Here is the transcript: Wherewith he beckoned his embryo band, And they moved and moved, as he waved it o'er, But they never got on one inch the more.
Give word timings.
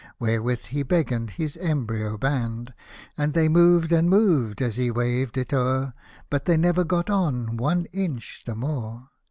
Wherewith 0.17 0.65
he 0.73 0.81
beckoned 0.81 1.29
his 1.37 1.55
embryo 1.57 2.17
band, 2.17 2.73
And 3.19 3.35
they 3.35 3.47
moved 3.47 3.91
and 3.91 4.09
moved, 4.09 4.59
as 4.59 4.77
he 4.77 4.89
waved 4.89 5.37
it 5.37 5.53
o'er, 5.53 5.93
But 6.31 6.45
they 6.45 6.57
never 6.57 6.83
got 6.83 7.11
on 7.11 7.55
one 7.55 7.85
inch 7.93 8.41
the 8.47 8.55
more. 8.55 9.11